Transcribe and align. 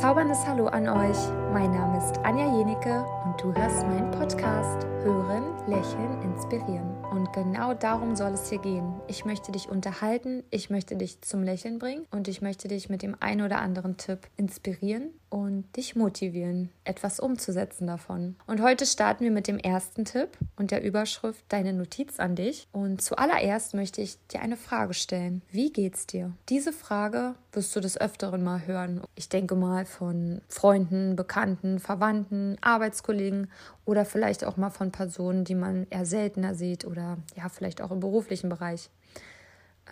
bezauberndes 0.00 0.46
Hallo 0.46 0.66
an 0.68 0.88
euch. 0.88 1.18
Mein 1.52 1.72
Name 1.72 1.98
ist 1.98 2.16
Anja 2.24 2.46
Jenike 2.56 3.04
und 3.26 3.38
du 3.38 3.52
hörst 3.52 3.86
meinen 3.86 4.10
Podcast 4.10 4.86
Hören, 5.04 5.42
Lächeln, 5.66 6.22
Inspirieren. 6.22 7.04
Und 7.10 7.30
genau 7.34 7.74
darum 7.74 8.16
soll 8.16 8.32
es 8.32 8.48
hier 8.48 8.60
gehen. 8.60 8.94
Ich 9.08 9.26
möchte 9.26 9.52
dich 9.52 9.68
unterhalten, 9.68 10.42
ich 10.50 10.70
möchte 10.70 10.96
dich 10.96 11.20
zum 11.20 11.42
Lächeln 11.42 11.78
bringen 11.78 12.06
und 12.12 12.28
ich 12.28 12.40
möchte 12.40 12.66
dich 12.66 12.88
mit 12.88 13.02
dem 13.02 13.14
einen 13.20 13.42
oder 13.42 13.60
anderen 13.60 13.98
Tipp 13.98 14.20
inspirieren 14.38 15.10
und 15.30 15.64
dich 15.76 15.94
motivieren, 15.94 16.70
etwas 16.84 17.20
umzusetzen 17.20 17.86
davon. 17.86 18.36
Und 18.46 18.60
heute 18.60 18.84
starten 18.84 19.24
wir 19.24 19.30
mit 19.30 19.46
dem 19.46 19.58
ersten 19.58 20.04
Tipp 20.04 20.36
und 20.56 20.72
der 20.72 20.82
Überschrift 20.82 21.44
Deine 21.48 21.72
Notiz 21.72 22.18
an 22.18 22.34
dich. 22.34 22.66
Und 22.72 23.00
zuallererst 23.00 23.74
möchte 23.74 24.02
ich 24.02 24.18
dir 24.26 24.40
eine 24.42 24.56
Frage 24.56 24.92
stellen. 24.92 25.42
Wie 25.50 25.72
geht's 25.72 26.06
dir? 26.06 26.32
Diese 26.48 26.72
Frage 26.72 27.36
wirst 27.52 27.74
du 27.74 27.80
des 27.80 27.98
Öfteren 28.00 28.42
mal 28.42 28.66
hören. 28.66 29.02
Ich 29.14 29.28
denke 29.28 29.54
mal 29.54 29.86
von 29.86 30.40
Freunden, 30.48 31.14
Bekannten, 31.14 31.78
Verwandten, 31.78 32.56
Arbeitskollegen 32.60 33.50
oder 33.84 34.04
vielleicht 34.04 34.44
auch 34.44 34.56
mal 34.56 34.70
von 34.70 34.90
Personen, 34.90 35.44
die 35.44 35.54
man 35.54 35.86
eher 35.90 36.04
seltener 36.04 36.54
sieht 36.54 36.84
oder 36.84 37.18
ja, 37.36 37.48
vielleicht 37.48 37.80
auch 37.80 37.92
im 37.92 38.00
beruflichen 38.00 38.48
Bereich. 38.48 38.90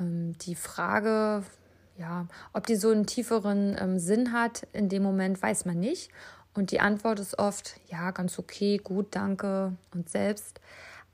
Ähm, 0.00 0.36
die 0.38 0.54
Frage, 0.54 1.44
ja, 1.98 2.26
ob 2.52 2.66
die 2.66 2.76
so 2.76 2.90
einen 2.90 3.06
tieferen 3.06 3.76
ähm, 3.78 3.98
Sinn 3.98 4.32
hat, 4.32 4.66
in 4.72 4.88
dem 4.88 5.02
Moment 5.02 5.42
weiß 5.42 5.64
man 5.64 5.78
nicht. 5.78 6.10
Und 6.54 6.70
die 6.70 6.80
Antwort 6.80 7.20
ist 7.20 7.38
oft, 7.38 7.78
ja, 7.88 8.10
ganz 8.12 8.38
okay, 8.38 8.78
gut, 8.78 9.08
danke 9.10 9.76
und 9.92 10.08
selbst. 10.08 10.60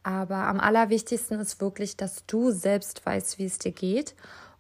Aber 0.03 0.37
am 0.47 0.61
allerwichtigsten 0.61 1.41
ist 1.41 1.61
wirklich, 1.61 1.97
dass 1.97 2.27
du 2.27 2.51
selbst 2.51 3.05
weißt, 3.05 3.39
wie 3.39 3.47
es 3.47 3.59
dir 3.59 3.73
geht 3.73 4.15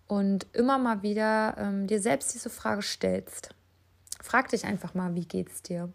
und 0.06 0.46
immer 0.52 0.79
mal 0.79 1.02
wieder 1.02 1.56
ähm, 1.59 1.87
dir 1.87 2.01
selbst 2.01 2.34
diese 2.34 2.51
Frage 2.51 2.82
stellst. 2.82 3.54
Frag 4.23 4.49
dich 4.49 4.65
einfach 4.65 4.95
mal, 4.95 5.15
wie 5.15 5.27
geht's 5.27 5.62
dir? 5.62 5.93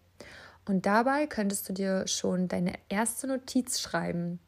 Und 0.67 0.85
dabei 0.85 1.25
könntest 1.25 1.67
du 1.67 1.73
dir 1.73 2.07
schon 2.07 2.47
deine 2.47 2.73
erste 2.89 3.25
Notiz 3.25 3.79
schreiben. 3.79 4.39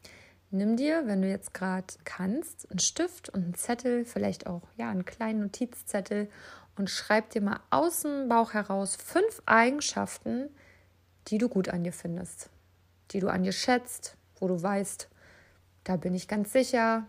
Nimm 0.54 0.76
dir, 0.76 1.06
wenn 1.06 1.22
du 1.22 1.28
jetzt 1.28 1.54
gerade 1.54 1.94
kannst, 2.04 2.70
einen 2.70 2.78
Stift 2.78 3.30
und 3.30 3.42
einen 3.42 3.54
Zettel, 3.54 4.04
vielleicht 4.04 4.46
auch 4.46 4.60
ja, 4.76 4.90
einen 4.90 5.06
kleinen 5.06 5.40
Notizzettel 5.40 6.28
und 6.76 6.90
schreib 6.90 7.30
dir 7.30 7.40
mal 7.40 7.60
aus 7.70 8.02
dem 8.02 8.28
Bauch 8.28 8.52
heraus 8.52 8.94
fünf 8.94 9.40
Eigenschaften, 9.46 10.50
die 11.28 11.38
du 11.38 11.48
gut 11.48 11.70
an 11.70 11.84
dir 11.84 11.94
findest, 11.94 12.50
die 13.12 13.20
du 13.20 13.28
an 13.28 13.44
dir 13.44 13.52
schätzt, 13.52 14.18
wo 14.40 14.46
du 14.46 14.62
weißt, 14.62 15.08
da 15.84 15.96
bin 15.96 16.14
ich 16.14 16.28
ganz 16.28 16.52
sicher. 16.52 17.06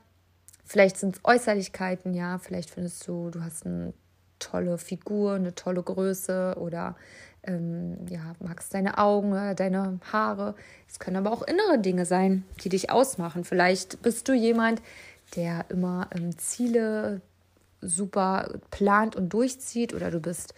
Vielleicht 0.64 0.96
sind 0.96 1.18
es 1.18 1.26
Äußerlichkeiten, 1.26 2.14
ja, 2.14 2.38
vielleicht 2.38 2.70
findest 2.70 3.06
du, 3.10 3.30
du 3.30 3.44
hast 3.44 3.66
eine 3.66 3.94
tolle 4.40 4.78
Figur, 4.78 5.34
eine 5.34 5.54
tolle 5.54 5.84
Größe 5.84 6.56
oder 6.58 6.96
ähm, 7.46 7.98
ja, 8.10 8.34
magst 8.40 8.74
deine 8.74 8.98
Augen 8.98 9.32
oder 9.32 9.56
deine 9.56 10.00
Haare. 10.12 10.56
Es 10.88 11.00
können 11.00 11.18
aber 11.18 11.32
auch 11.32 11.42
innere 11.44 11.80
Dinge 11.80 12.06
sein, 12.06 12.44
die 12.64 12.70
dich 12.70 12.90
ausmachen. 12.90 13.44
Vielleicht 13.44 14.02
bist 14.02 14.28
du 14.28 14.34
jemand, 14.34 14.82
der 15.36 15.66
immer 15.70 16.08
ähm, 16.16 16.38
Ziele 16.38 17.22
super 17.82 18.54
plant 18.72 19.16
und 19.16 19.30
durchzieht 19.30 19.94
oder 19.94 20.10
du 20.10 20.20
bist 20.20 20.54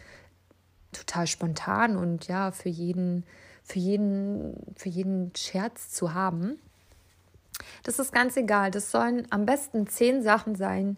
total 0.92 1.28
spontan 1.28 1.98
und 1.98 2.28
ja, 2.28 2.52
für 2.52 2.70
jeden, 2.70 3.24
für 3.64 3.80
jeden, 3.80 4.56
für 4.76 4.90
jeden 4.90 5.36
Scherz 5.36 5.90
zu 5.92 6.14
haben. 6.14 6.60
Das 7.84 8.00
ist 8.00 8.14
ganz 8.14 8.38
egal. 8.38 8.72
Das 8.72 8.92
sollen 8.92 9.28
am 9.32 9.46
besten 9.46 9.88
zehn 9.88 10.22
Sachen 10.24 10.56
sein, 10.56 10.98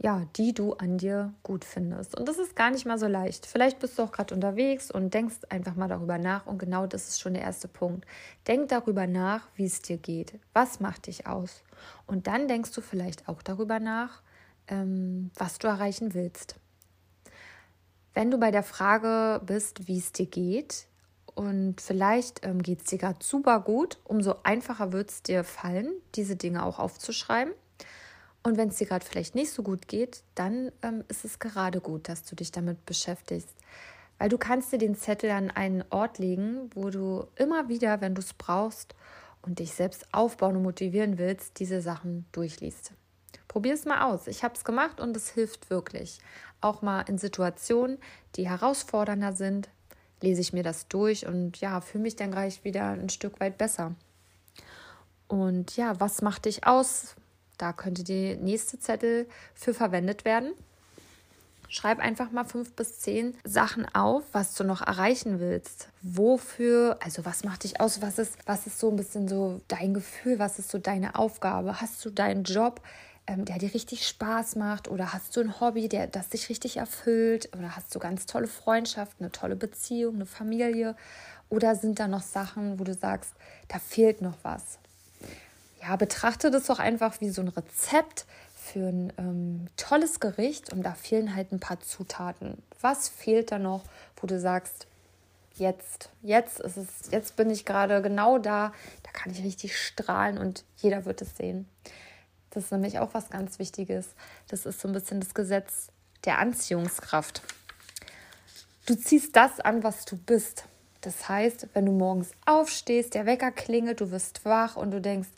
ja, 0.00 0.26
die 0.36 0.54
du 0.54 0.74
an 0.74 0.96
dir 0.96 1.34
gut 1.42 1.64
findest. 1.64 2.16
Und 2.16 2.28
das 2.28 2.38
ist 2.38 2.54
gar 2.54 2.70
nicht 2.70 2.86
mal 2.86 2.98
so 2.98 3.08
leicht. 3.08 3.46
Vielleicht 3.46 3.80
bist 3.80 3.98
du 3.98 4.02
auch 4.02 4.12
gerade 4.12 4.32
unterwegs 4.32 4.92
und 4.92 5.12
denkst 5.12 5.38
einfach 5.48 5.74
mal 5.74 5.88
darüber 5.88 6.18
nach. 6.18 6.46
Und 6.46 6.58
genau 6.58 6.86
das 6.86 7.08
ist 7.08 7.20
schon 7.20 7.34
der 7.34 7.42
erste 7.42 7.66
Punkt. 7.66 8.06
Denk 8.46 8.68
darüber 8.68 9.08
nach, 9.08 9.48
wie 9.56 9.64
es 9.64 9.82
dir 9.82 9.96
geht. 9.96 10.38
Was 10.52 10.78
macht 10.78 11.08
dich 11.08 11.26
aus? 11.26 11.62
Und 12.06 12.28
dann 12.28 12.46
denkst 12.46 12.72
du 12.72 12.80
vielleicht 12.80 13.28
auch 13.28 13.42
darüber 13.42 13.80
nach, 13.80 14.22
ähm, 14.68 15.32
was 15.34 15.58
du 15.58 15.66
erreichen 15.66 16.14
willst. 16.14 16.54
Wenn 18.14 18.30
du 18.30 18.38
bei 18.38 18.52
der 18.52 18.62
Frage 18.62 19.44
bist, 19.44 19.88
wie 19.88 19.98
es 19.98 20.12
dir 20.12 20.26
geht, 20.26 20.86
und 21.34 21.80
vielleicht 21.80 22.44
ähm, 22.44 22.62
geht 22.62 22.80
es 22.80 22.86
dir 22.86 22.98
gerade 22.98 23.18
super 23.20 23.60
gut, 23.60 23.98
umso 24.02 24.34
einfacher 24.42 24.92
wird 24.92 25.10
es 25.10 25.22
dir 25.22 25.44
fallen, 25.44 25.92
diese 26.16 26.34
Dinge 26.34 26.64
auch 26.64 26.80
aufzuschreiben 26.80 27.52
und 28.48 28.56
wenn 28.56 28.68
es 28.68 28.76
dir 28.76 28.86
gerade 28.86 29.04
vielleicht 29.04 29.34
nicht 29.34 29.52
so 29.52 29.62
gut 29.62 29.88
geht, 29.88 30.22
dann 30.34 30.72
ähm, 30.82 31.04
ist 31.08 31.24
es 31.24 31.38
gerade 31.38 31.80
gut, 31.80 32.08
dass 32.08 32.24
du 32.24 32.34
dich 32.34 32.50
damit 32.50 32.86
beschäftigst. 32.86 33.54
Weil 34.18 34.30
du 34.30 34.38
kannst 34.38 34.72
dir 34.72 34.78
den 34.78 34.96
Zettel 34.96 35.30
an 35.30 35.50
einen 35.50 35.84
Ort 35.90 36.18
legen, 36.18 36.70
wo 36.74 36.88
du 36.88 37.26
immer 37.36 37.68
wieder, 37.68 38.00
wenn 38.00 38.14
du 38.14 38.20
es 38.20 38.32
brauchst 38.32 38.94
und 39.42 39.58
dich 39.58 39.74
selbst 39.74 40.12
aufbauen 40.12 40.56
und 40.56 40.62
motivieren 40.62 41.18
willst, 41.18 41.60
diese 41.60 41.82
Sachen 41.82 42.24
durchliest. 42.32 42.92
Probier 43.48 43.74
es 43.74 43.84
mal 43.84 44.10
aus. 44.10 44.26
Ich 44.26 44.42
habe 44.42 44.54
es 44.54 44.64
gemacht 44.64 44.98
und 44.98 45.14
es 45.14 45.28
hilft 45.30 45.68
wirklich. 45.68 46.18
Auch 46.62 46.80
mal 46.80 47.02
in 47.02 47.18
Situationen, 47.18 47.98
die 48.34 48.48
herausfordernder 48.48 49.34
sind, 49.34 49.68
lese 50.22 50.40
ich 50.40 50.54
mir 50.54 50.62
das 50.62 50.88
durch 50.88 51.26
und 51.26 51.60
ja, 51.60 51.80
fühle 51.82 52.02
mich 52.02 52.16
dann 52.16 52.32
gleich 52.32 52.64
wieder 52.64 52.90
ein 52.90 53.10
Stück 53.10 53.40
weit 53.40 53.58
besser. 53.58 53.94
Und 55.28 55.76
ja, 55.76 56.00
was 56.00 56.22
macht 56.22 56.46
dich 56.46 56.66
aus? 56.66 57.14
Da 57.58 57.72
könnte 57.72 58.04
die 58.04 58.36
nächste 58.36 58.78
Zettel 58.78 59.28
für 59.54 59.74
verwendet 59.74 60.24
werden. 60.24 60.52
Schreib 61.70 61.98
einfach 61.98 62.30
mal 62.30 62.44
fünf 62.44 62.72
bis 62.72 62.98
zehn 63.00 63.36
Sachen 63.44 63.84
auf, 63.94 64.24
was 64.32 64.54
du 64.54 64.64
noch 64.64 64.80
erreichen 64.80 65.38
willst. 65.38 65.88
Wofür, 66.00 66.96
also 67.04 67.26
was 67.26 67.44
macht 67.44 67.64
dich 67.64 67.78
aus? 67.78 68.00
Was 68.00 68.18
ist, 68.18 68.38
was 68.46 68.66
ist 68.66 68.78
so 68.78 68.88
ein 68.88 68.96
bisschen 68.96 69.28
so 69.28 69.60
dein 69.68 69.92
Gefühl? 69.92 70.38
Was 70.38 70.58
ist 70.58 70.70
so 70.70 70.78
deine 70.78 71.14
Aufgabe? 71.14 71.78
Hast 71.82 72.02
du 72.06 72.10
deinen 72.10 72.44
Job, 72.44 72.80
ähm, 73.26 73.44
der 73.44 73.58
dir 73.58 73.74
richtig 73.74 74.08
Spaß 74.08 74.56
macht? 74.56 74.88
Oder 74.88 75.12
hast 75.12 75.36
du 75.36 75.40
ein 75.40 75.60
Hobby, 75.60 75.90
der 75.90 76.06
das 76.06 76.30
dich 76.30 76.48
richtig 76.48 76.78
erfüllt? 76.78 77.50
Oder 77.54 77.76
hast 77.76 77.94
du 77.94 77.98
ganz 77.98 78.24
tolle 78.24 78.46
Freundschaften, 78.46 79.26
eine 79.26 79.32
tolle 79.32 79.56
Beziehung, 79.56 80.14
eine 80.14 80.26
Familie? 80.26 80.96
Oder 81.50 81.76
sind 81.76 82.00
da 82.00 82.08
noch 82.08 82.22
Sachen, 82.22 82.78
wo 82.78 82.84
du 82.84 82.94
sagst, 82.94 83.34
da 83.68 83.78
fehlt 83.78 84.22
noch 84.22 84.38
was? 84.42 84.78
Ja, 85.80 85.96
betrachte 85.96 86.50
das 86.50 86.66
doch 86.66 86.78
einfach 86.78 87.20
wie 87.20 87.30
so 87.30 87.40
ein 87.40 87.48
Rezept 87.48 88.26
für 88.54 88.88
ein 88.88 89.12
ähm, 89.18 89.66
tolles 89.76 90.20
Gericht 90.20 90.72
und 90.72 90.82
da 90.82 90.92
fehlen 90.92 91.34
halt 91.34 91.52
ein 91.52 91.60
paar 91.60 91.80
Zutaten. 91.80 92.62
Was 92.80 93.08
fehlt 93.08 93.52
da 93.52 93.58
noch, 93.58 93.84
wo 94.20 94.26
du 94.26 94.38
sagst, 94.38 94.86
jetzt, 95.54 96.10
jetzt 96.22 96.60
ist 96.60 96.76
es, 96.76 97.10
jetzt 97.10 97.36
bin 97.36 97.50
ich 97.50 97.64
gerade 97.64 98.02
genau 98.02 98.38
da, 98.38 98.72
da 99.02 99.10
kann 99.12 99.32
ich 99.32 99.42
richtig 99.42 99.78
strahlen 99.78 100.38
und 100.38 100.64
jeder 100.76 101.04
wird 101.04 101.22
es 101.22 101.36
sehen. 101.36 101.68
Das 102.50 102.64
ist 102.64 102.72
nämlich 102.72 102.98
auch 102.98 103.14
was 103.14 103.30
ganz 103.30 103.58
Wichtiges. 103.58 104.08
Das 104.48 104.66
ist 104.66 104.80
so 104.80 104.88
ein 104.88 104.94
bisschen 104.94 105.20
das 105.20 105.34
Gesetz 105.34 105.88
der 106.24 106.38
Anziehungskraft. 106.38 107.42
Du 108.86 108.94
ziehst 108.94 109.36
das 109.36 109.60
an, 109.60 109.82
was 109.82 110.04
du 110.04 110.16
bist. 110.16 110.64
Das 111.02 111.28
heißt, 111.28 111.68
wenn 111.74 111.86
du 111.86 111.92
morgens 111.92 112.30
aufstehst, 112.46 113.14
der 113.14 113.26
Wecker 113.26 113.52
klingelt, 113.52 114.00
du 114.00 114.10
wirst 114.10 114.44
wach 114.44 114.76
und 114.76 114.90
du 114.90 115.00
denkst, 115.00 115.28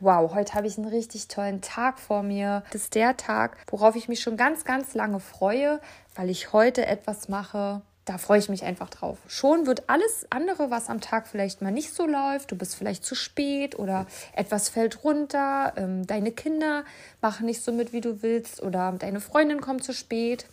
wow, 0.00 0.34
heute 0.34 0.54
habe 0.54 0.66
ich 0.66 0.78
einen 0.78 0.88
richtig 0.88 1.28
tollen 1.28 1.60
Tag 1.60 1.98
vor 1.98 2.22
mir. 2.22 2.62
Das 2.72 2.82
ist 2.82 2.94
der 2.94 3.16
Tag, 3.16 3.58
worauf 3.68 3.96
ich 3.96 4.08
mich 4.08 4.20
schon 4.20 4.36
ganz, 4.36 4.64
ganz 4.64 4.94
lange 4.94 5.20
freue, 5.20 5.80
weil 6.14 6.30
ich 6.30 6.52
heute 6.52 6.86
etwas 6.86 7.28
mache. 7.28 7.82
Da 8.04 8.18
freue 8.18 8.38
ich 8.38 8.48
mich 8.48 8.62
einfach 8.62 8.88
drauf. 8.88 9.18
Schon 9.26 9.66
wird 9.66 9.88
alles 9.90 10.26
andere, 10.30 10.70
was 10.70 10.88
am 10.88 11.00
Tag 11.00 11.26
vielleicht 11.26 11.60
mal 11.60 11.72
nicht 11.72 11.92
so 11.92 12.06
läuft, 12.06 12.52
du 12.52 12.56
bist 12.56 12.76
vielleicht 12.76 13.04
zu 13.04 13.16
spät 13.16 13.76
oder 13.76 14.06
etwas 14.32 14.68
fällt 14.68 15.02
runter, 15.02 15.72
ähm, 15.76 16.06
deine 16.06 16.30
Kinder 16.30 16.84
machen 17.20 17.46
nicht 17.46 17.64
so 17.64 17.72
mit, 17.72 17.92
wie 17.92 18.00
du 18.00 18.22
willst 18.22 18.62
oder 18.62 18.92
deine 18.92 19.20
Freundin 19.20 19.60
kommt 19.60 19.82
zu 19.82 19.92
spät. 19.92 20.46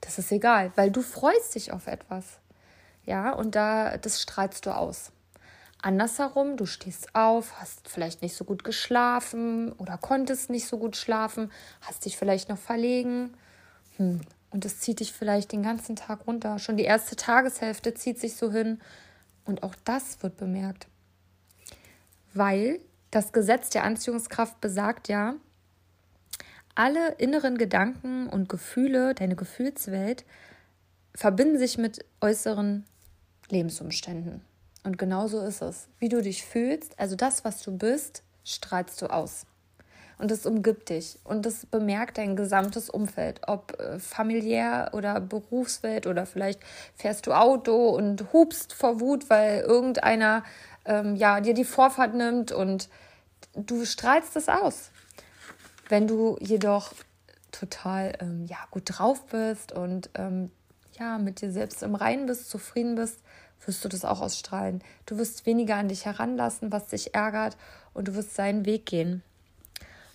Das 0.00 0.18
ist 0.18 0.30
egal, 0.30 0.70
weil 0.76 0.92
du 0.92 1.02
freust 1.02 1.56
dich 1.56 1.72
auf 1.72 1.88
etwas. 1.88 2.24
Ja, 3.04 3.32
und 3.32 3.56
da, 3.56 3.96
das 3.96 4.22
strahlst 4.22 4.64
du 4.64 4.70
aus. 4.70 5.10
Andersherum, 5.82 6.56
du 6.56 6.66
stehst 6.66 7.14
auf, 7.14 7.60
hast 7.60 7.88
vielleicht 7.88 8.22
nicht 8.22 8.34
so 8.34 8.44
gut 8.44 8.64
geschlafen 8.64 9.72
oder 9.72 9.96
konntest 9.96 10.50
nicht 10.50 10.66
so 10.66 10.78
gut 10.78 10.96
schlafen, 10.96 11.50
hast 11.80 12.04
dich 12.04 12.16
vielleicht 12.16 12.48
noch 12.48 12.58
verlegen. 12.58 13.34
Hm. 13.96 14.20
Und 14.50 14.64
es 14.64 14.80
zieht 14.80 15.00
dich 15.00 15.12
vielleicht 15.12 15.52
den 15.52 15.62
ganzen 15.62 15.96
Tag 15.96 16.26
runter. 16.26 16.58
Schon 16.58 16.76
die 16.76 16.84
erste 16.84 17.16
Tageshälfte 17.16 17.94
zieht 17.94 18.18
sich 18.18 18.34
so 18.34 18.50
hin. 18.50 18.80
Und 19.44 19.62
auch 19.62 19.74
das 19.84 20.22
wird 20.22 20.36
bemerkt. 20.36 20.88
Weil 22.34 22.80
das 23.10 23.32
Gesetz 23.32 23.70
der 23.70 23.84
Anziehungskraft 23.84 24.60
besagt 24.60 25.08
ja, 25.08 25.34
alle 26.74 27.12
inneren 27.14 27.58
Gedanken 27.58 28.28
und 28.28 28.48
Gefühle, 28.48 29.14
deine 29.14 29.36
Gefühlswelt, 29.36 30.24
verbinden 31.14 31.58
sich 31.58 31.78
mit 31.78 32.04
äußeren 32.20 32.84
Lebensumständen. 33.48 34.42
Und 34.84 34.98
genau 34.98 35.28
so 35.28 35.40
ist 35.40 35.62
es. 35.62 35.88
Wie 35.98 36.08
du 36.08 36.22
dich 36.22 36.44
fühlst, 36.44 36.98
also 36.98 37.16
das, 37.16 37.44
was 37.44 37.62
du 37.62 37.76
bist, 37.76 38.22
strahlst 38.44 39.00
du 39.02 39.06
aus. 39.06 39.46
und 40.20 40.30
das 40.30 40.44
umgibt 40.44 40.90
dich 40.90 41.18
und 41.24 41.46
das 41.46 41.64
bemerkt 41.64 42.18
dein 42.18 42.36
gesamtes 42.36 42.90
Umfeld, 42.90 43.40
ob 43.46 43.80
äh, 43.80 43.98
familiär 43.98 44.90
oder 44.92 45.18
Berufswelt 45.18 46.06
oder 46.06 46.26
vielleicht 46.26 46.60
fährst 46.94 47.26
du 47.26 47.32
Auto 47.32 47.88
und 47.88 48.32
hupst 48.32 48.74
vor 48.74 49.00
Wut, 49.00 49.30
weil 49.30 49.60
irgendeiner 49.60 50.44
ähm, 50.84 51.16
ja 51.16 51.40
dir 51.40 51.54
die 51.54 51.64
Vorfahrt 51.64 52.14
nimmt 52.14 52.52
und 52.52 52.90
du 53.54 53.86
strahlst 53.86 54.36
es 54.36 54.48
aus. 54.48 54.90
Wenn 55.88 56.06
du 56.06 56.36
jedoch 56.40 56.92
total 57.50 58.12
ähm, 58.20 58.44
ja, 58.46 58.58
gut 58.70 58.84
drauf 58.86 59.26
bist 59.26 59.72
und 59.72 60.10
ähm, 60.14 60.50
ja, 60.98 61.16
mit 61.18 61.40
dir 61.40 61.50
selbst 61.50 61.82
im 61.82 61.94
Reinen 61.94 62.26
bist, 62.26 62.50
zufrieden 62.50 62.94
bist, 62.94 63.20
wirst 63.64 63.84
du 63.84 63.88
das 63.88 64.04
auch 64.04 64.20
ausstrahlen. 64.20 64.82
Du 65.06 65.18
wirst 65.18 65.46
weniger 65.46 65.76
an 65.76 65.88
dich 65.88 66.06
heranlassen, 66.06 66.72
was 66.72 66.88
dich 66.88 67.14
ärgert 67.14 67.56
und 67.92 68.08
du 68.08 68.14
wirst 68.14 68.34
seinen 68.34 68.66
Weg 68.66 68.86
gehen. 68.86 69.22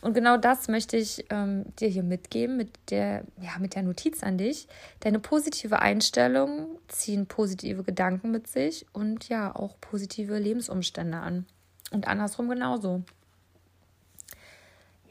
Und 0.01 0.13
genau 0.13 0.37
das 0.37 0.67
möchte 0.67 0.97
ich 0.97 1.25
ähm, 1.31 1.65
dir 1.79 1.87
hier 1.87 2.03
mitgeben 2.03 2.57
mit 2.57 2.69
der, 2.91 3.23
ja, 3.41 3.57
mit 3.59 3.73
der 3.73 3.81
Notiz 3.81 4.21
an 4.21 4.37
dich. 4.37 4.67
Deine 4.99 5.19
positive 5.19 5.79
Einstellung 5.79 6.77
ziehen 6.87 7.25
positive 7.25 7.83
Gedanken 7.83 8.29
mit 8.29 8.47
sich 8.47 8.85
und 8.93 9.29
ja 9.29 9.55
auch 9.55 9.79
positive 9.81 10.37
Lebensumstände 10.37 11.17
an. 11.17 11.47
Und 11.91 12.07
andersrum 12.07 12.49
genauso. 12.49 13.01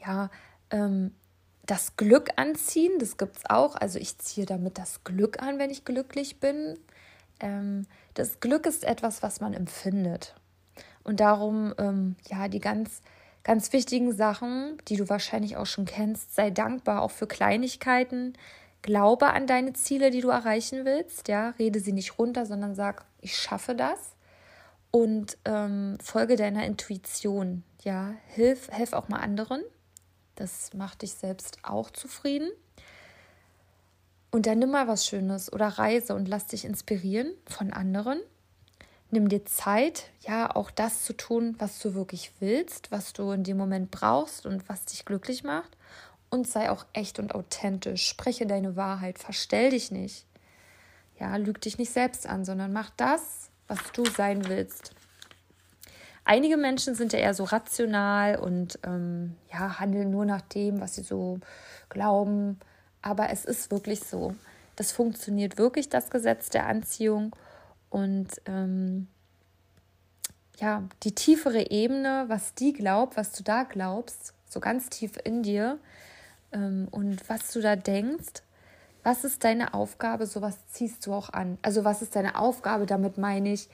Ja, 0.05 0.29
ähm, 0.69 1.11
das 1.65 1.97
Glück 1.97 2.29
anziehen, 2.37 2.93
das 2.99 3.17
gibt 3.17 3.37
es 3.37 3.49
auch. 3.49 3.75
Also 3.75 3.99
ich 3.99 4.17
ziehe 4.19 4.45
damit 4.45 4.77
das 4.77 5.03
Glück 5.03 5.41
an, 5.41 5.59
wenn 5.59 5.71
ich 5.71 5.83
glücklich 5.83 6.39
bin. 6.39 6.77
Ähm, 7.39 7.85
das 8.13 8.39
Glück 8.39 8.65
ist 8.65 8.83
etwas, 8.83 9.23
was 9.23 9.41
man 9.41 9.53
empfindet. 9.53 10.35
Und 11.03 11.19
darum, 11.19 11.73
ähm, 11.77 12.15
ja, 12.27 12.47
die 12.47 12.59
ganz, 12.59 13.01
ganz 13.43 13.71
wichtigen 13.73 14.13
Sachen, 14.13 14.77
die 14.87 14.97
du 14.97 15.07
wahrscheinlich 15.07 15.55
auch 15.57 15.67
schon 15.67 15.85
kennst, 15.85 16.35
sei 16.35 16.49
dankbar 16.49 17.01
auch 17.01 17.11
für 17.11 17.27
Kleinigkeiten. 17.27 18.33
Glaube 18.81 19.27
an 19.27 19.47
deine 19.47 19.73
Ziele, 19.73 20.11
die 20.11 20.21
du 20.21 20.29
erreichen 20.29 20.85
willst. 20.85 21.27
Ja, 21.27 21.49
rede 21.59 21.79
sie 21.79 21.93
nicht 21.93 22.17
runter, 22.17 22.45
sondern 22.45 22.75
sag, 22.75 23.05
ich 23.21 23.35
schaffe 23.37 23.75
das. 23.75 24.15
Und 24.91 25.37
ähm, 25.45 25.97
folge 26.01 26.37
deiner 26.37 26.65
Intuition. 26.65 27.63
Ja, 27.83 28.13
hilf, 28.27 28.69
hilf 28.71 28.93
auch 28.93 29.09
mal 29.09 29.19
anderen. 29.19 29.61
Das 30.35 30.73
macht 30.73 31.01
dich 31.01 31.13
selbst 31.13 31.59
auch 31.63 31.91
zufrieden. 31.91 32.49
Und 34.35 34.47
dann 34.47 34.59
nimm 34.59 34.71
mal 34.71 34.89
was 34.89 35.07
Schönes 35.07 35.53
oder 35.53 35.65
reise 35.65 36.13
und 36.13 36.27
lass 36.27 36.47
dich 36.47 36.65
inspirieren 36.65 37.31
von 37.47 37.71
anderen. 37.71 38.19
Nimm 39.09 39.29
dir 39.29 39.45
Zeit, 39.45 40.09
ja, 40.27 40.53
auch 40.53 40.71
das 40.71 41.05
zu 41.05 41.13
tun, 41.13 41.55
was 41.57 41.79
du 41.79 41.95
wirklich 41.95 42.33
willst, 42.41 42.91
was 42.91 43.13
du 43.13 43.31
in 43.31 43.45
dem 43.45 43.55
Moment 43.55 43.91
brauchst 43.91 44.45
und 44.45 44.67
was 44.67 44.83
dich 44.83 45.05
glücklich 45.05 45.45
macht. 45.45 45.77
Und 46.29 46.49
sei 46.49 46.69
auch 46.69 46.85
echt 46.91 47.17
und 47.17 47.33
authentisch. 47.33 48.05
Spreche 48.09 48.45
deine 48.45 48.75
Wahrheit, 48.75 49.19
verstell 49.19 49.69
dich 49.69 49.89
nicht. 49.89 50.25
Ja, 51.17 51.37
lüg 51.37 51.61
dich 51.61 51.77
nicht 51.77 51.93
selbst 51.93 52.27
an, 52.27 52.43
sondern 52.43 52.73
mach 52.73 52.89
das, 52.97 53.49
was 53.69 53.79
du 53.93 54.03
sein 54.03 54.49
willst. 54.49 54.93
Einige 56.25 56.57
Menschen 56.57 56.93
sind 56.93 57.13
ja 57.13 57.19
eher 57.19 57.35
so 57.35 57.45
rational 57.45 58.35
und 58.35 58.79
ähm, 58.83 59.37
ja, 59.53 59.79
handeln 59.79 60.11
nur 60.11 60.25
nach 60.25 60.41
dem, 60.41 60.81
was 60.81 60.95
sie 60.95 61.03
so 61.03 61.39
glauben. 61.87 62.59
Aber 63.05 63.29
es 63.29 63.45
ist 63.45 63.69
wirklich 63.69 63.99
so. 63.99 64.33
Das 64.75 64.91
funktioniert 64.91 65.59
wirklich, 65.59 65.89
das 65.89 66.09
Gesetz 66.09 66.49
der 66.49 66.65
Anziehung. 66.65 67.35
Und 67.91 68.29
ähm, 68.47 69.07
ja, 70.57 70.83
die 71.03 71.13
tiefere 71.13 71.69
Ebene, 71.69 72.25
was 72.29 72.55
die 72.55 72.73
glaubt, 72.73 73.15
was 73.15 73.31
du 73.31 73.43
da 73.43 73.61
glaubst, 73.61 74.33
so 74.49 74.59
ganz 74.59 74.89
tief 74.89 75.19
in 75.23 75.43
dir 75.43 75.77
ähm, 76.51 76.87
und 76.89 77.29
was 77.29 77.51
du 77.51 77.61
da 77.61 77.75
denkst, 77.75 78.41
was 79.03 79.23
ist 79.23 79.43
deine 79.43 79.75
Aufgabe, 79.75 80.25
sowas 80.25 80.57
ziehst 80.71 81.05
du 81.05 81.13
auch 81.13 81.29
an. 81.29 81.59
Also 81.61 81.83
was 81.83 82.01
ist 82.01 82.15
deine 82.15 82.39
Aufgabe, 82.39 82.87
damit 82.87 83.19
meine 83.19 83.53
ich, 83.53 83.69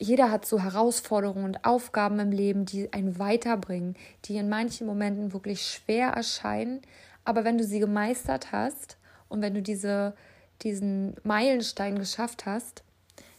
jeder 0.00 0.32
hat 0.32 0.44
so 0.44 0.58
Herausforderungen 0.58 1.44
und 1.44 1.64
Aufgaben 1.64 2.18
im 2.18 2.32
Leben, 2.32 2.64
die 2.64 2.92
einen 2.92 3.20
weiterbringen, 3.20 3.94
die 4.24 4.38
in 4.38 4.48
manchen 4.48 4.88
Momenten 4.88 5.32
wirklich 5.32 5.64
schwer 5.64 6.08
erscheinen. 6.08 6.82
Aber 7.24 7.44
wenn 7.44 7.58
du 7.58 7.64
sie 7.64 7.78
gemeistert 7.78 8.52
hast 8.52 8.98
und 9.28 9.40
wenn 9.42 9.54
du 9.54 9.62
diese, 9.62 10.14
diesen 10.62 11.16
Meilenstein 11.22 11.98
geschafft 11.98 12.46
hast, 12.46 12.82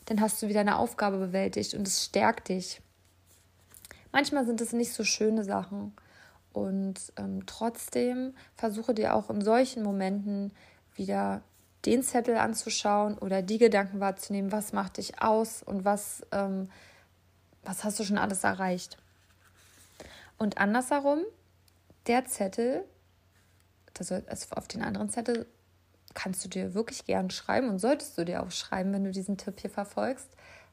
dann 0.05 0.21
hast 0.21 0.41
du 0.41 0.47
wieder 0.47 0.61
eine 0.61 0.77
Aufgabe 0.77 1.17
bewältigt 1.17 1.73
und 1.73 1.87
es 1.87 2.05
stärkt 2.05 2.49
dich. 2.49 2.81
Manchmal 4.11 4.45
sind 4.45 4.61
es 4.61 4.71
nicht 4.71 4.93
so 4.93 5.03
schöne 5.03 5.43
Sachen. 5.43 5.93
Und 6.53 7.11
ähm, 7.17 7.45
trotzdem 7.45 8.33
versuche 8.55 8.93
dir 8.93 9.13
auch 9.13 9.29
in 9.29 9.41
solchen 9.41 9.83
Momenten 9.83 10.53
wieder 10.95 11.41
den 11.85 12.01
Zettel 12.01 12.37
anzuschauen 12.37 13.17
oder 13.17 13.41
die 13.41 13.57
Gedanken 13.57 13.99
wahrzunehmen, 13.99 14.53
was 14.53 14.71
macht 14.71 14.97
dich 14.97 15.21
aus 15.21 15.61
und 15.61 15.83
was, 15.83 16.25
ähm, 16.31 16.69
was 17.63 17.83
hast 17.83 17.99
du 17.99 18.05
schon 18.05 18.17
alles 18.17 18.45
erreicht. 18.45 18.97
Und 20.37 20.57
andersherum, 20.57 21.19
der 22.07 22.25
Zettel, 22.25 22.85
das, 23.95 24.11
also 24.11 24.47
auf 24.51 24.67
den 24.67 24.81
anderen 24.81 25.09
Zettel 25.09 25.45
kannst 26.13 26.43
du 26.45 26.49
dir 26.49 26.73
wirklich 26.73 27.05
gern 27.05 27.29
schreiben 27.29 27.69
und 27.69 27.79
solltest 27.79 28.17
du 28.17 28.25
dir 28.25 28.41
auch 28.41 28.51
schreiben, 28.51 28.93
wenn 28.93 29.03
du 29.03 29.11
diesen 29.11 29.37
Tipp 29.37 29.59
hier 29.59 29.69
verfolgst, 29.69 30.29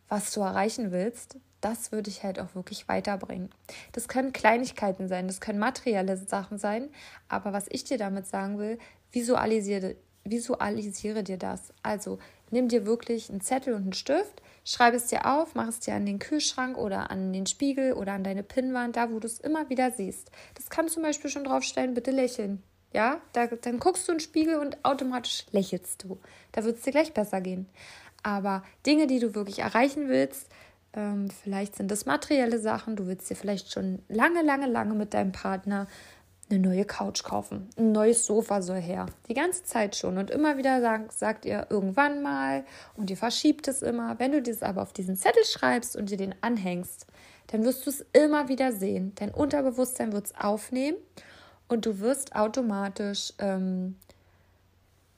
was 0.08 0.32
du 0.32 0.40
erreichen 0.40 0.92
willst, 0.92 1.36
das 1.60 1.92
würde 1.92 2.10
ich 2.10 2.22
halt 2.22 2.38
auch 2.38 2.54
wirklich 2.54 2.88
weiterbringen. 2.88 3.50
Das 3.92 4.08
können 4.08 4.32
Kleinigkeiten 4.32 5.08
sein, 5.08 5.26
das 5.26 5.40
können 5.40 5.58
materielle 5.58 6.16
Sachen 6.16 6.58
sein, 6.58 6.90
aber 7.28 7.52
was 7.52 7.66
ich 7.70 7.84
dir 7.84 7.98
damit 7.98 8.26
sagen 8.26 8.58
will, 8.58 8.78
visualisiere, 9.12 9.96
visualisiere 10.24 11.22
dir 11.22 11.38
das. 11.38 11.72
Also 11.82 12.18
nimm 12.50 12.68
dir 12.68 12.84
wirklich 12.84 13.30
einen 13.30 13.40
Zettel 13.40 13.74
und 13.74 13.82
einen 13.82 13.92
Stift, 13.92 14.42
schreib 14.64 14.94
es 14.94 15.06
dir 15.06 15.26
auf, 15.26 15.54
mach 15.54 15.68
es 15.68 15.80
dir 15.80 15.94
an 15.94 16.06
den 16.06 16.18
Kühlschrank 16.18 16.76
oder 16.76 17.10
an 17.10 17.32
den 17.32 17.46
Spiegel 17.46 17.94
oder 17.94 18.12
an 18.12 18.24
deine 18.24 18.42
Pinnwand, 18.42 18.96
da 18.96 19.10
wo 19.10 19.18
du 19.18 19.26
es 19.26 19.40
immer 19.40 19.68
wieder 19.70 19.92
siehst. 19.92 20.30
Das 20.54 20.68
kann 20.68 20.88
zum 20.88 21.02
Beispiel 21.02 21.30
schon 21.30 21.44
draufstellen, 21.44 21.94
bitte 21.94 22.10
lächeln. 22.10 22.62
Ja, 22.92 23.20
da, 23.32 23.46
dann 23.46 23.78
guckst 23.78 24.06
du 24.06 24.12
in 24.12 24.18
den 24.18 24.24
Spiegel 24.24 24.56
und 24.56 24.84
automatisch 24.84 25.46
lächelst 25.50 26.04
du. 26.04 26.18
Da 26.52 26.64
wird 26.64 26.76
es 26.78 26.82
dir 26.82 26.92
gleich 26.92 27.14
besser 27.14 27.40
gehen. 27.40 27.68
Aber 28.22 28.62
Dinge, 28.86 29.06
die 29.06 29.18
du 29.18 29.34
wirklich 29.34 29.60
erreichen 29.60 30.08
willst, 30.08 30.48
ähm, 30.94 31.30
vielleicht 31.30 31.76
sind 31.76 31.90
das 31.90 32.06
materielle 32.06 32.58
Sachen, 32.58 32.96
du 32.96 33.06
willst 33.06 33.30
dir 33.30 33.36
vielleicht 33.36 33.72
schon 33.72 34.00
lange, 34.08 34.42
lange, 34.42 34.66
lange 34.66 34.94
mit 34.94 35.14
deinem 35.14 35.32
Partner 35.32 35.86
eine 36.50 36.60
neue 36.60 36.84
Couch 36.84 37.22
kaufen. 37.22 37.70
Ein 37.78 37.92
neues 37.92 38.26
Sofa 38.26 38.60
soll 38.60 38.80
her. 38.80 39.06
Die 39.28 39.34
ganze 39.34 39.64
Zeit 39.64 39.96
schon. 39.96 40.18
Und 40.18 40.30
immer 40.30 40.58
wieder 40.58 40.82
sagt, 40.82 41.12
sagt 41.12 41.44
ihr 41.46 41.66
irgendwann 41.70 42.22
mal 42.22 42.64
und 42.94 43.08
ihr 43.08 43.16
verschiebt 43.16 43.68
es 43.68 43.80
immer. 43.80 44.18
Wenn 44.18 44.32
du 44.32 44.42
das 44.42 44.62
aber 44.62 44.82
auf 44.82 44.92
diesen 44.92 45.16
Zettel 45.16 45.44
schreibst 45.44 45.96
und 45.96 46.10
dir 46.10 46.18
den 46.18 46.34
anhängst, 46.42 47.06
dann 47.46 47.64
wirst 47.64 47.86
du 47.86 47.90
es 47.90 48.04
immer 48.12 48.48
wieder 48.48 48.72
sehen. 48.72 49.12
Dein 49.14 49.30
Unterbewusstsein 49.30 50.12
wird 50.12 50.26
es 50.26 50.34
aufnehmen 50.36 50.98
und 51.72 51.86
du 51.86 52.00
wirst 52.00 52.36
automatisch 52.36 53.32
ähm, 53.38 53.96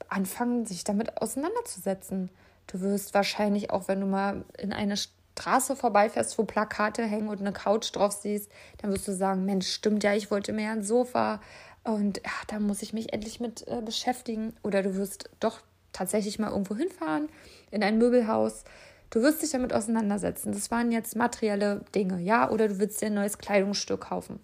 anfangen, 0.07 0.65
sich 0.65 0.85
damit 0.85 1.21
auseinanderzusetzen. 1.21 2.29
Du 2.67 2.79
wirst 2.79 3.13
wahrscheinlich 3.13 3.71
auch, 3.71 3.89
wenn 3.89 3.99
du 3.99 4.07
mal 4.07 4.45
in 4.57 4.71
eine 4.71 4.95
Straße 4.95 5.75
vorbeifährst, 5.75 6.37
wo 6.37 6.45
Plakate 6.45 7.03
hängen 7.03 7.27
und 7.27 7.41
eine 7.41 7.51
Couch 7.51 7.93
drauf 7.93 8.13
siehst, 8.13 8.49
dann 8.77 8.93
wirst 8.93 9.05
du 9.05 9.11
sagen, 9.11 9.43
Mensch, 9.43 9.67
stimmt 9.67 10.03
ja, 10.05 10.13
ich 10.13 10.31
wollte 10.31 10.53
mir 10.53 10.71
ein 10.71 10.81
Sofa 10.81 11.41
und 11.83 12.19
ja, 12.19 12.31
da 12.47 12.59
muss 12.59 12.81
ich 12.81 12.93
mich 12.93 13.11
endlich 13.11 13.41
mit 13.41 13.67
äh, 13.67 13.81
beschäftigen. 13.81 14.53
Oder 14.63 14.81
du 14.81 14.95
wirst 14.95 15.29
doch 15.41 15.59
tatsächlich 15.91 16.39
mal 16.39 16.51
irgendwo 16.51 16.75
hinfahren, 16.75 17.27
in 17.69 17.83
ein 17.83 17.97
Möbelhaus. 17.97 18.63
Du 19.09 19.21
wirst 19.21 19.41
dich 19.41 19.51
damit 19.51 19.73
auseinandersetzen. 19.73 20.53
Das 20.53 20.71
waren 20.71 20.93
jetzt 20.93 21.17
materielle 21.17 21.81
Dinge, 21.93 22.21
ja? 22.21 22.49
Oder 22.49 22.69
du 22.69 22.79
willst 22.79 23.01
dir 23.01 23.07
ein 23.07 23.13
neues 23.13 23.37
Kleidungsstück 23.37 24.01
kaufen. 24.01 24.39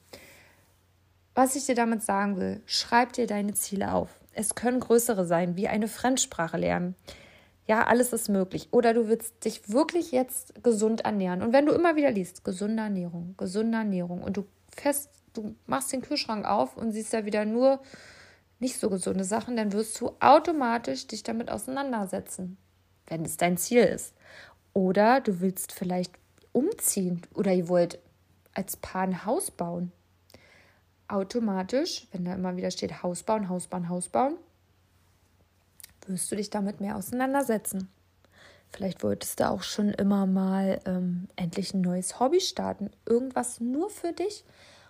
Was 1.33 1.55
ich 1.55 1.65
dir 1.65 1.75
damit 1.75 2.03
sagen 2.03 2.37
will, 2.37 2.61
schreib 2.65 3.13
dir 3.13 3.27
deine 3.27 3.53
Ziele 3.53 3.93
auf. 3.93 4.19
Es 4.33 4.55
können 4.55 4.79
größere 4.79 5.25
sein, 5.25 5.55
wie 5.55 5.67
eine 5.67 5.87
Fremdsprache 5.87 6.57
lernen. 6.57 6.95
Ja, 7.67 7.85
alles 7.85 8.11
ist 8.11 8.27
möglich. 8.27 8.69
Oder 8.71 8.93
du 8.93 9.07
willst 9.07 9.45
dich 9.45 9.69
wirklich 9.69 10.11
jetzt 10.11 10.61
gesund 10.63 11.01
ernähren. 11.01 11.41
Und 11.41 11.53
wenn 11.53 11.65
du 11.65 11.73
immer 11.73 11.95
wieder 11.95 12.11
liest, 12.11 12.43
gesunde 12.43 12.83
Ernährung, 12.83 13.35
gesunde 13.37 13.77
Ernährung, 13.77 14.23
und 14.23 14.35
du 14.35 14.45
fest, 14.75 15.09
du 15.33 15.55
machst 15.67 15.93
den 15.93 16.01
Kühlschrank 16.01 16.45
auf 16.45 16.75
und 16.75 16.91
siehst 16.91 17.13
da 17.13 17.25
wieder 17.25 17.45
nur 17.45 17.81
nicht 18.59 18.77
so 18.77 18.89
gesunde 18.89 19.23
Sachen, 19.23 19.55
dann 19.55 19.73
wirst 19.73 19.99
du 20.01 20.11
automatisch 20.19 21.07
dich 21.07 21.23
damit 21.23 21.49
auseinandersetzen, 21.49 22.57
wenn 23.07 23.25
es 23.25 23.37
dein 23.37 23.57
Ziel 23.57 23.83
ist. 23.83 24.13
Oder 24.73 25.21
du 25.21 25.39
willst 25.39 25.71
vielleicht 25.71 26.13
umziehen 26.51 27.21
oder 27.33 27.53
ihr 27.53 27.69
wollt 27.69 27.99
als 28.53 28.77
Paar 28.77 29.03
ein 29.03 29.25
Haus 29.25 29.51
bauen. 29.51 29.91
Automatisch, 31.11 32.07
wenn 32.11 32.25
da 32.25 32.33
immer 32.33 32.55
wieder 32.55 32.71
steht 32.71 33.03
Haus 33.03 33.23
bauen, 33.23 33.49
Haus 33.49 33.67
bauen, 33.67 33.89
Haus 33.89 34.09
bauen, 34.09 34.35
wirst 36.07 36.31
du 36.31 36.35
dich 36.35 36.49
damit 36.49 36.79
mehr 36.79 36.95
auseinandersetzen. 36.95 37.89
Vielleicht 38.71 39.03
wolltest 39.03 39.39
du 39.39 39.49
auch 39.49 39.63
schon 39.63 39.89
immer 39.89 40.25
mal 40.25 40.79
ähm, 40.85 41.27
endlich 41.35 41.73
ein 41.73 41.81
neues 41.81 42.19
Hobby 42.19 42.39
starten. 42.39 42.89
Irgendwas 43.05 43.59
nur 43.59 43.89
für 43.89 44.13
dich. 44.13 44.45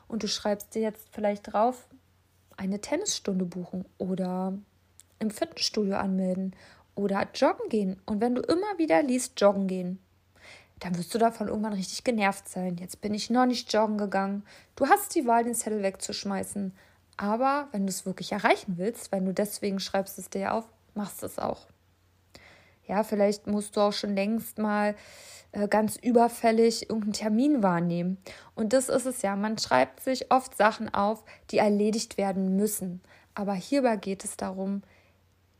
und 0.07 0.23
du 0.23 0.27
schreibst 0.27 0.75
dir 0.75 0.81
jetzt 0.81 1.07
vielleicht 1.11 1.53
drauf, 1.53 1.87
eine 2.57 2.81
Tennisstunde 2.81 3.45
buchen 3.45 3.85
oder 3.97 4.53
im 5.19 5.31
Fitnessstudio 5.31 5.95
anmelden 5.95 6.53
oder 6.95 7.27
joggen 7.33 7.69
gehen. 7.69 8.01
Und 8.05 8.19
wenn 8.19 8.35
du 8.35 8.41
immer 8.41 8.77
wieder 8.77 9.01
liest, 9.01 9.39
joggen 9.39 9.67
gehen, 9.67 9.99
dann 10.81 10.97
wirst 10.97 11.13
du 11.13 11.19
davon 11.19 11.47
irgendwann 11.47 11.73
richtig 11.73 12.03
genervt 12.03 12.50
sein. 12.50 12.77
Jetzt 12.77 13.01
bin 13.01 13.13
ich 13.13 13.29
noch 13.29 13.45
nicht 13.45 13.71
joggen 13.71 14.00
gegangen. 14.00 14.43
Du 14.75 14.88
hast 14.88 15.13
die 15.13 15.27
Wahl, 15.27 15.43
den 15.43 15.53
Zettel 15.53 15.83
wegzuschmeißen. 15.83 16.73
Aber 17.17 17.67
wenn 17.71 17.85
du 17.85 17.91
es 17.91 18.07
wirklich 18.07 18.31
erreichen 18.31 18.77
willst, 18.77 19.11
wenn 19.11 19.25
du 19.25 19.33
deswegen 19.33 19.79
schreibst 19.79 20.17
es 20.17 20.31
dir 20.31 20.53
auf, 20.53 20.67
machst 20.95 21.21
es 21.21 21.38
auch. 21.38 21.67
Ja, 22.88 23.03
vielleicht 23.03 23.45
musst 23.45 23.77
du 23.77 23.81
auch 23.81 23.93
schon 23.93 24.15
längst 24.15 24.57
mal 24.57 24.95
äh, 25.51 25.67
ganz 25.67 25.97
überfällig 25.97 26.89
irgendeinen 26.89 27.13
Termin 27.13 27.61
wahrnehmen. 27.61 28.17
Und 28.55 28.73
das 28.73 28.89
ist 28.89 29.05
es 29.05 29.21
ja. 29.21 29.35
Man 29.35 29.59
schreibt 29.59 30.00
sich 30.00 30.31
oft 30.31 30.57
Sachen 30.57 30.91
auf, 30.91 31.23
die 31.51 31.59
erledigt 31.59 32.17
werden 32.17 32.55
müssen. 32.55 33.01
Aber 33.35 33.53
hierbei 33.53 33.97
geht 33.97 34.23
es 34.23 34.35
darum, 34.35 34.81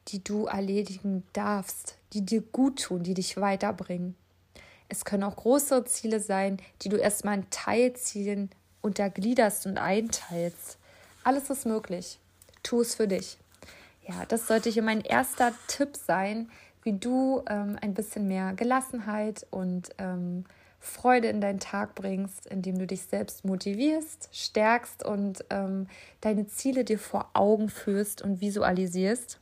die 0.08 0.24
du 0.24 0.46
erledigen 0.46 1.24
darfst, 1.34 2.00
die 2.14 2.26
dir 2.26 2.42
gut 2.42 2.82
tun, 2.82 3.04
die 3.04 3.14
dich 3.14 3.38
weiterbringen. 3.38 4.16
Es 4.92 5.06
können 5.06 5.24
auch 5.24 5.38
größere 5.38 5.86
Ziele 5.86 6.20
sein, 6.20 6.58
die 6.82 6.90
du 6.90 6.98
erstmal 6.98 7.38
in 7.38 7.50
Teilzielen 7.50 8.50
untergliederst 8.82 9.66
und 9.66 9.78
einteilst. 9.78 10.78
Alles 11.24 11.50
ist 11.50 11.66
möglich. 11.66 12.20
Tu 12.62 12.82
es 12.82 12.96
für 12.96 13.08
dich. 13.08 13.38
Ja, 14.06 14.26
das 14.28 14.48
sollte 14.48 14.70
hier 14.70 14.84
mein 14.84 15.00
erster 15.00 15.54
Tipp 15.68 15.96
sein, 15.96 16.52
wie 16.84 16.92
du 16.92 17.42
ähm, 17.48 17.78
ein 17.82 17.94
bisschen 17.94 18.28
mehr 18.28 18.52
Gelassenheit 18.54 19.48
und 19.50 19.92
ähm, 19.98 20.44
Freude 20.82 21.30
in 21.30 21.40
deinen 21.40 21.62
Tag 21.62 21.96
bringst, 21.96 22.48
indem 22.48 22.78
du 22.78 22.86
dich 22.86 23.04
selbst 23.04 23.46
motivierst, 23.46 24.28
stärkst 24.34 25.06
und 25.06 25.46
ähm, 25.52 25.88
deine 26.20 26.48
Ziele 26.48 26.84
dir 26.84 27.00
vor 27.00 27.30
Augen 27.34 27.70
führst 27.70 28.22
und 28.24 28.42
visualisierst. 28.42 29.40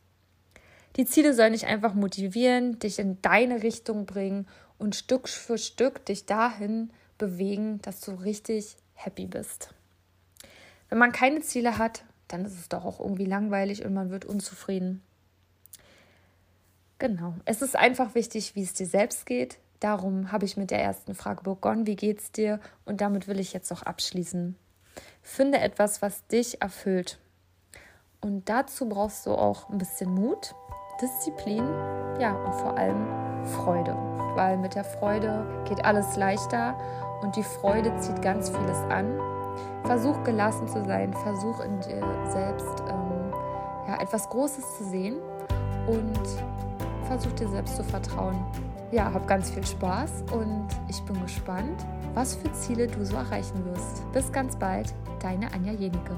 Die 0.96 1.06
Ziele 1.06 1.34
sollen 1.34 1.54
dich 1.54 1.66
einfach 1.66 1.96
motivieren, 1.96 2.78
dich 2.78 3.00
in 3.00 3.20
deine 3.24 3.64
Richtung 3.64 4.06
bringen 4.06 4.46
und 4.80 4.96
Stück 4.96 5.30
für 5.30 5.58
Stück 5.58 6.06
dich 6.06 6.26
dahin 6.26 6.90
bewegen, 7.18 7.82
dass 7.84 8.02
du 8.02 8.12
richtig 8.12 8.78
happy 8.96 9.28
bist. 9.28 9.74
Wenn 10.90 10.98
man 10.98 11.12
keine 11.12 11.42
Ziele 11.42 11.78
hat, 11.78 12.04
dann 12.28 12.46
ist 12.46 12.58
es 12.58 12.70
doch 12.70 12.86
auch 12.86 13.00
irgendwie 13.00 13.26
langweilig 13.26 13.86
und 13.86 13.94
man 13.94 14.10
wird 14.10 14.26
unzufrieden. 14.26 15.04
Genau. 16.98 17.36
Es 17.46 17.62
ist 17.62 17.76
einfach 17.76 18.16
wichtig, 18.16 18.56
wie 18.56 18.64
es 18.64 18.74
dir 18.74 18.88
selbst 18.88 19.26
geht. 19.26 19.60
Darum 19.80 20.32
habe 20.32 20.46
ich 20.46 20.58
mit 20.58 20.72
der 20.72 20.82
ersten 20.82 21.16
Frage 21.16 21.44
begonnen. 21.44 21.88
Wie 21.88 21.96
geht's 21.96 22.32
dir? 22.32 22.60
Und 22.86 23.02
damit 23.02 23.28
will 23.28 23.40
ich 23.40 23.54
jetzt 23.54 23.72
auch 23.72 23.84
abschließen. 23.84 24.58
Finde 25.22 25.60
etwas, 25.60 26.02
was 26.02 26.26
dich 26.28 26.62
erfüllt. 26.62 27.20
Und 28.20 28.50
dazu 28.50 28.90
brauchst 28.90 29.26
du 29.26 29.32
auch 29.32 29.70
ein 29.70 29.78
bisschen 29.78 30.14
Mut, 30.14 30.54
Disziplin, 31.02 31.66
ja, 32.20 32.36
und 32.36 32.54
vor 32.56 32.78
allem 32.78 33.46
Freude. 33.46 34.19
Weil 34.36 34.58
mit 34.58 34.76
der 34.76 34.84
Freude 34.84 35.46
geht 35.68 35.84
alles 35.84 36.16
leichter 36.16 36.76
und 37.22 37.36
die 37.36 37.44
Freude 37.44 37.96
zieht 37.98 38.22
ganz 38.22 38.50
vieles 38.50 38.78
an. 38.90 39.20
Versuch 39.84 40.22
gelassen 40.24 40.68
zu 40.68 40.84
sein, 40.86 41.14
versuch 41.14 41.60
in 41.62 41.80
dir 41.82 42.04
selbst 42.32 42.84
ähm, 42.90 43.34
ja, 43.88 44.02
etwas 44.02 44.30
Großes 44.30 44.78
zu 44.78 44.84
sehen 44.86 45.16
und 45.88 46.20
versuch 47.06 47.32
dir 47.34 47.48
selbst 47.50 47.76
zu 47.76 47.84
vertrauen. 47.84 48.40
Ja, 48.92 49.12
hab 49.14 49.28
ganz 49.28 49.50
viel 49.52 49.66
Spaß 49.66 50.24
und 50.32 50.68
ich 50.88 51.02
bin 51.04 51.22
gespannt, 51.22 51.86
was 52.14 52.36
für 52.36 52.52
Ziele 52.54 52.88
du 52.88 53.06
so 53.06 53.18
erreichen 53.18 53.64
wirst. 53.66 54.12
Bis 54.12 54.32
ganz 54.32 54.56
bald, 54.56 54.94
deine 55.20 55.52
Anja 55.54 55.74
Jenike. 55.74 56.16